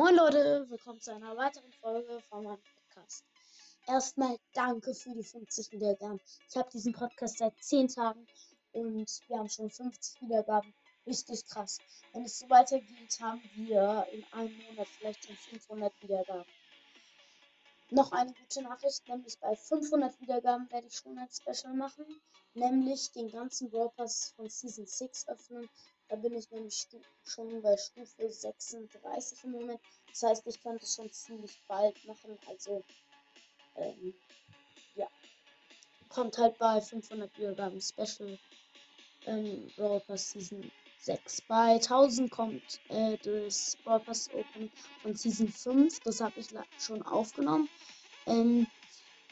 [0.00, 3.22] Moin Leute, willkommen zu einer weiteren Folge von meinem Podcast.
[3.86, 6.18] Erstmal danke für die 50 Wiedergaben.
[6.48, 8.26] Ich habe diesen Podcast seit 10 Tagen
[8.72, 10.72] und wir haben schon 50 Wiedergaben.
[11.06, 11.80] Richtig krass.
[12.14, 16.50] Wenn es so weitergeht, haben wir in einem Monat vielleicht schon 500 Wiedergaben.
[17.90, 22.06] Noch eine gute Nachricht, nämlich bei 500 Wiedergaben werde ich schon ein Special machen,
[22.54, 25.68] nämlich den ganzen Brawl Pass von Season 6 öffnen
[26.10, 26.88] da bin ich nämlich
[27.24, 29.80] schon bei Stufe 36 im Moment.
[30.08, 32.36] Das heißt, ich könnte es schon ziemlich bald machen.
[32.48, 32.82] Also,
[33.76, 34.12] ähm,
[34.96, 35.06] ja.
[36.08, 38.36] Kommt halt bei 500 Wiedergaben Special
[39.26, 41.42] ähm, Brawl Pass Season 6.
[41.42, 44.68] Bei 1000 kommt äh, das Brawl Pass Open
[45.02, 46.00] von Season 5.
[46.00, 47.68] Das habe ich schon aufgenommen.
[48.26, 48.66] Ähm,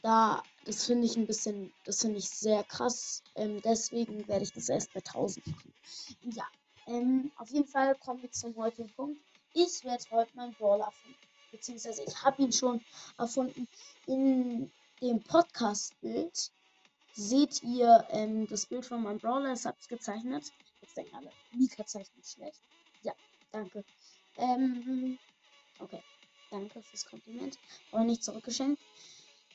[0.03, 3.25] da, das finde ich ein bisschen, das finde ich sehr krass.
[3.35, 5.75] Ähm, deswegen werde ich das erst bei 1000 machen.
[6.23, 6.47] Ja,
[6.89, 9.21] ähm, auf jeden Fall kommen wir zum heutigen Punkt.
[9.55, 11.19] Ich werde heute meinen Brawler erfinden.
[11.51, 12.81] Beziehungsweise ich habe ihn schon
[13.17, 13.69] erfunden.
[14.07, 16.51] In dem Podcast-Bild
[17.15, 19.51] seht ihr ähm, das Bild von meinem Brawler.
[19.51, 20.53] Das habe ich gezeichnet.
[20.81, 22.61] Jetzt denken alle, Mika zeichnet schlecht.
[23.03, 23.13] Ja,
[23.53, 23.85] danke.
[24.37, 25.19] Ähm,
[25.79, 26.03] okay.
[26.51, 27.59] Danke fürs Kompliment.
[27.93, 28.81] Aber nicht zurückgeschenkt.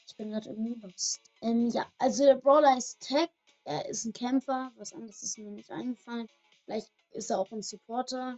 [0.06, 1.22] Ich bin gerade irgendwie lost.
[1.42, 3.30] Ähm, ja, also der Brawler ist Tech.
[3.64, 4.72] Er ist ein Kämpfer.
[4.78, 6.30] Was anderes ist mir nicht eingefallen.
[6.66, 8.38] Vielleicht ist er auch ein Supporter.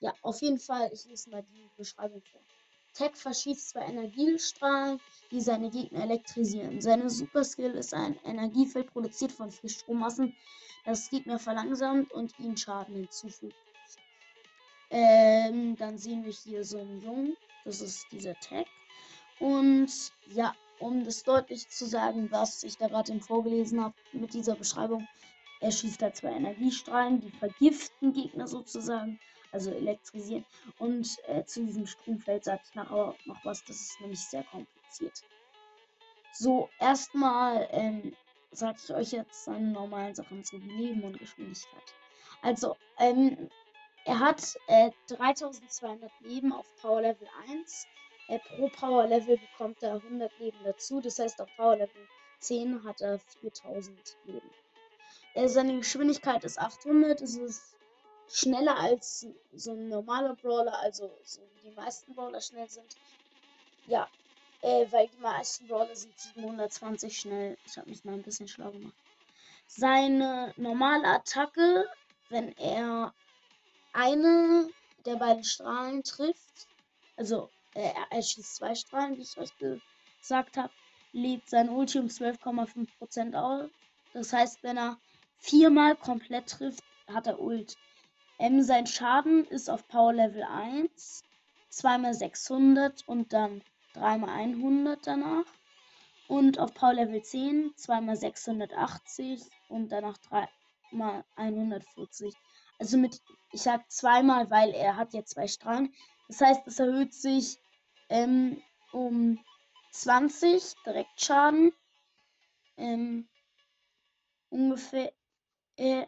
[0.00, 2.40] Ja, auf jeden Fall, ich lese mal die Beschreibung vor.
[2.94, 6.80] Tech verschießt zwei Energiestrahlen, die seine Gegner elektrisieren.
[6.80, 10.34] Seine Superskill ist ein Energiefeld produziert von vier Strommassen,
[10.84, 13.54] das Gegner verlangsamt und ihnen Schaden hinzufügt.
[14.90, 17.36] Ähm, dann sehen wir hier so einen Jungen.
[17.64, 18.66] Das ist dieser Tag.
[19.38, 19.90] Und
[20.32, 25.06] ja, um das deutlich zu sagen, was ich da gerade vorgelesen habe mit dieser Beschreibung,
[25.60, 29.18] er schießt da zwei Energiestrahlen, die vergiften Gegner sozusagen,
[29.52, 30.44] also elektrisieren.
[30.78, 35.22] Und äh, zu diesem Stromfeld sage ich nachher noch was, das ist nämlich sehr kompliziert.
[36.32, 38.14] So, erstmal ähm,
[38.52, 41.94] sage ich euch jetzt seine normalen Sachen, so wie Leben und Geschwindigkeit.
[42.42, 43.48] Also, ähm,
[44.04, 47.86] er hat äh, 3200 Leben auf Power Level 1.
[48.28, 51.00] Äh, pro Power Level bekommt er 100 Leben dazu.
[51.00, 52.06] Das heißt, auf Power Level
[52.40, 54.50] 10 hat er 4000 Leben.
[55.34, 57.20] Äh, seine Geschwindigkeit ist 800.
[57.20, 57.76] Das ist
[58.28, 62.96] schneller als so ein normaler Brawler, also so wie die meisten Brawler schnell sind.
[63.86, 64.08] Ja,
[64.62, 67.56] äh, weil die meisten Brawler sind 720 schnell.
[67.64, 68.94] Ich habe mich mal ein bisschen schlau gemacht.
[69.66, 71.86] Seine normale Attacke,
[72.30, 73.12] wenn er
[73.92, 74.68] eine
[75.04, 76.68] der beiden Strahlen trifft,
[77.16, 80.72] also äh, er schießt zwei Strahlen, wie ich euch gesagt habe,
[81.12, 83.70] lädt sein Ulti um 12,5% auf.
[84.12, 84.98] Das heißt, wenn er
[85.38, 87.76] viermal komplett trifft, hat er Ult.
[88.38, 91.24] Ähm, sein Schaden ist auf Power Level 1,
[91.70, 93.62] zweimal 600 und dann
[93.94, 95.46] dreimal 100 danach.
[96.28, 102.34] Und auf Power Level 10 zweimal 680 und danach dreimal 140.
[102.78, 105.92] Also mit, ich sag zweimal, weil er hat ja zwei Strahlen.
[106.28, 107.56] Das heißt, es erhöht sich
[108.08, 108.62] ähm,
[108.92, 109.42] um
[109.90, 111.72] 20 Direktschaden.
[112.76, 113.26] Ähm,
[114.50, 115.12] ungefähr
[115.78, 116.06] äh,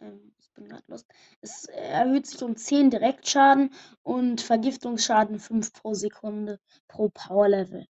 [0.00, 1.04] ähm, ich bin gerade los.
[1.40, 3.72] Es erhöht sich um 10 Direktschaden
[4.02, 7.86] und Vergiftungsschaden 5 pro Sekunde pro Power Level.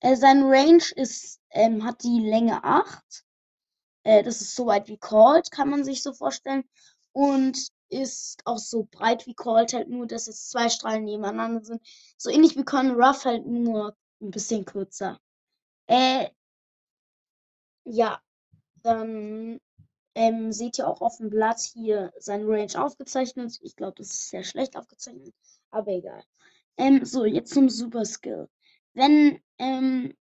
[0.00, 3.24] Äh, sein Range ist, ähm, hat die Länge 8.
[4.04, 6.64] Äh, das ist so weit wie Cold, kann man sich so vorstellen.
[7.12, 11.80] Und ist auch so breit wie Cold, halt nur, dass es zwei Strahlen nebeneinander sind.
[12.18, 15.18] So ähnlich wie Con Ruff, halt nur ein bisschen kürzer.
[15.86, 16.30] Äh,
[17.84, 18.20] ja,
[18.82, 19.60] dann
[20.16, 23.58] ähm, seht ihr auch auf dem Blatt hier seine Range aufgezeichnet.
[23.62, 25.34] Ich glaube, das ist sehr schlecht aufgezeichnet,
[25.70, 26.24] aber egal.
[26.78, 28.48] Ähm, so, jetzt zum Super Skill.
[28.94, 30.14] Wenn, ähm,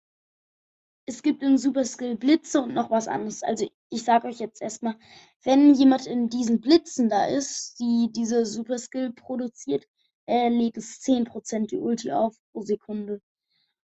[1.06, 3.44] es gibt im Super Skill Blitze und noch was anderes.
[3.44, 4.96] Also ich sage euch jetzt erstmal,
[5.44, 9.86] wenn jemand in diesen Blitzen da ist, die diese Super Skill produziert,
[10.26, 13.22] äh, lädt es 10% die Ulti auf pro Sekunde.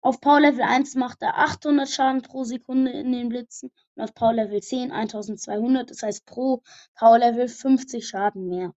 [0.04, 4.14] Auf Power Level 1 macht er 800 Schaden pro Sekunde in den Blitzen und auf
[4.14, 6.62] Power Level 10 1200, das heißt pro
[6.94, 8.74] Power Level 50 Schaden mehr.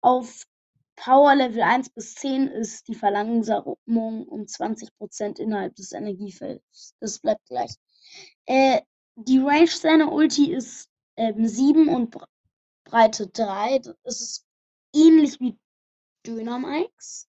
[0.00, 0.44] Auf
[0.94, 6.94] Power Level 1 bis 10 ist die Verlangsamung um 20% innerhalb des Energiefelds.
[7.00, 7.74] Das bleibt gleich.
[8.46, 8.82] Äh,
[9.16, 12.16] die Range seiner Ulti ist ähm, 7 und
[12.84, 13.80] Breite 3.
[14.04, 14.46] Das ist
[14.94, 15.58] ähnlich wie
[16.24, 17.27] Dynamikes.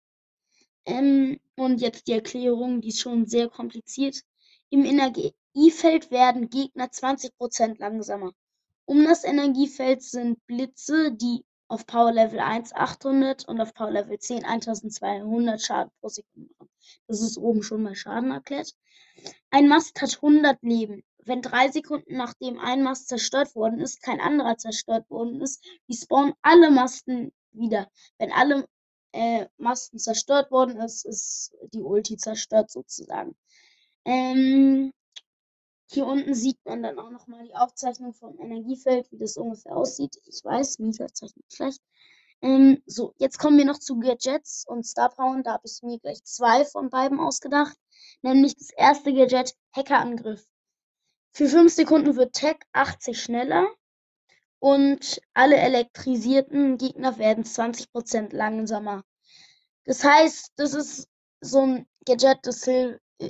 [0.87, 4.21] Ähm, und jetzt die Erklärung, die ist schon sehr kompliziert.
[4.69, 8.31] Im Energiefeld werden Gegner 20% langsamer.
[8.85, 14.17] Um das Energiefeld sind Blitze, die auf Power Level 1 800 und auf Power Level
[14.17, 16.71] 10 1200 Schaden pro Sekunde machen.
[17.07, 18.73] Das ist oben schon mal Schaden erklärt.
[19.49, 21.03] Ein Mast hat 100 Leben.
[21.17, 25.61] Wenn drei Sekunden nachdem ein Mast zerstört worden ist, kein anderer zerstört worden ist,
[25.91, 27.89] spawnen alle Masten wieder.
[28.17, 28.65] Wenn alle
[29.17, 33.35] äh, Masten zerstört worden ist, ist die Ulti zerstört sozusagen.
[34.05, 34.93] Ähm,
[35.89, 40.21] hier unten sieht man dann auch nochmal die Aufzeichnung vom Energiefeld, wie das ungefähr aussieht.
[40.25, 41.81] Ich weiß, Mieter zeichnet schlecht.
[42.41, 45.41] Ähm, so, jetzt kommen wir noch zu Gadgets und Star Power.
[45.43, 47.75] Da habe ich mir gleich zwei von beiden ausgedacht.
[48.21, 50.45] Nämlich das erste Gadget, Hackerangriff.
[51.31, 53.67] Für 5 Sekunden wird Tech 80 schneller
[54.59, 59.03] und alle elektrisierten Gegner werden 20% langsamer.
[59.87, 61.07] Das heißt, das ist
[61.39, 62.67] so ein Gadget, das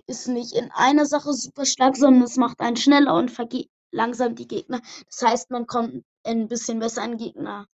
[0.08, 4.48] ist nicht in einer Sache super stark, sondern es macht einen schneller und verlangsamt die
[4.48, 4.82] Gegner.
[5.06, 7.68] Das heißt, man kommt ein bisschen besser an Gegner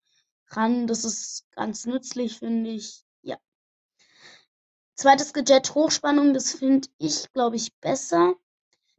[0.50, 0.86] ran.
[0.86, 3.06] Das ist ganz nützlich, finde ich.
[3.22, 3.38] Ja.
[4.96, 8.36] Zweites Gadget Hochspannung, das finde ich, glaube ich, besser.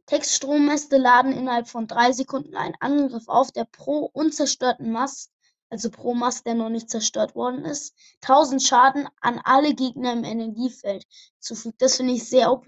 [0.07, 5.31] Textstrommäste laden innerhalb von drei Sekunden einen Angriff auf, der pro unzerstörten Mast
[5.69, 10.23] also pro Mast, der noch nicht zerstört worden ist, 1000 Schaden an alle Gegner im
[10.23, 11.05] Energiefeld
[11.39, 11.81] zufügt.
[11.81, 12.67] Das finde ich sehr OP,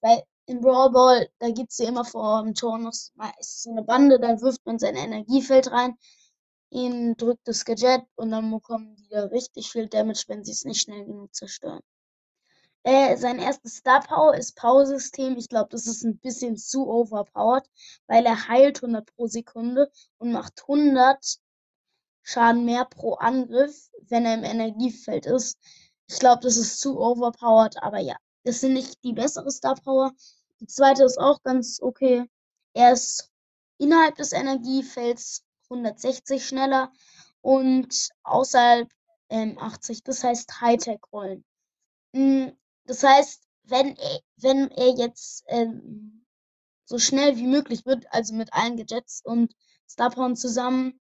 [0.00, 3.82] weil in Brawl Ball, da gibt es ja immer vor dem Tor noch so eine
[3.82, 5.96] Bande, da wirft man sein Energiefeld rein,
[6.70, 10.64] ihn drückt das Gadget und dann bekommen die da richtig viel Damage, wenn sie es
[10.64, 11.80] nicht schnell genug zerstören.
[12.84, 15.36] Äh, sein erstes Star Power ist Power-System.
[15.36, 17.64] Ich glaube, das ist ein bisschen zu overpowered,
[18.08, 21.38] weil er heilt 100 pro Sekunde und macht 100
[22.22, 25.58] Schaden mehr pro Angriff, wenn er im Energiefeld ist.
[26.08, 30.12] Ich glaube, das ist zu overpowered, aber ja, das sind nicht die bessere Star Power.
[30.60, 32.24] Die zweite ist auch ganz okay.
[32.74, 33.30] Er ist
[33.78, 36.92] innerhalb des Energiefelds 160 schneller
[37.40, 38.88] und außerhalb
[39.30, 40.04] ähm, 80.
[40.04, 41.44] Das heißt Hightech-Rollen.
[42.14, 42.52] Hm,
[42.84, 46.24] das heißt, wenn er, wenn er jetzt ähm,
[46.84, 49.54] so schnell wie möglich wird, also mit allen Gadgets und
[49.88, 51.00] Star Power zusammen,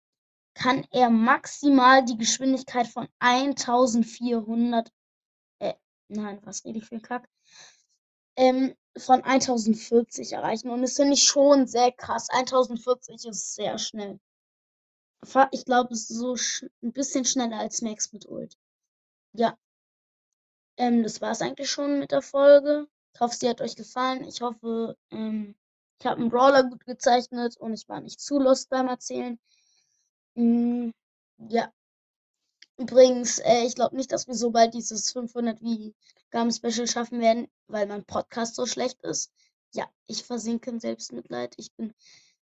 [0.53, 4.91] kann er maximal die Geschwindigkeit von 1400,
[5.59, 5.73] äh,
[6.09, 7.27] nein, was rede ich für Kack,
[8.35, 10.69] ähm, von 1040 erreichen.
[10.69, 12.29] Und das finde ich schon sehr krass.
[12.29, 14.19] 1040 ist sehr schnell.
[15.51, 16.35] Ich glaube, es ist so
[16.81, 18.57] ein bisschen schneller als Max mit Ult.
[19.33, 19.57] Ja.
[20.77, 22.87] Ähm, das war es eigentlich schon mit der Folge.
[23.13, 24.23] Ich hoffe, sie hat euch gefallen.
[24.23, 25.55] Ich hoffe, ähm,
[25.99, 29.39] ich habe einen Brawler gut gezeichnet und ich war nicht zu lost beim Erzählen.
[30.35, 30.91] Hm,
[31.49, 31.71] ja.
[32.77, 37.85] Übrigens, äh, ich glaube nicht, dass wir so bald dieses 500 Wiedergaben-Special schaffen werden, weil
[37.87, 39.31] mein Podcast so schlecht ist.
[39.73, 41.53] Ja, ich versinke in Selbstmitleid.
[41.57, 41.93] Ich bin,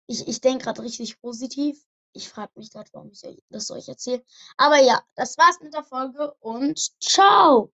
[0.06, 1.84] ich, ich denke gerade richtig positiv.
[2.12, 4.24] Ich frage mich gerade, warum ich das euch erzähle.
[4.56, 7.72] Aber ja, das war's mit der Folge und ciao!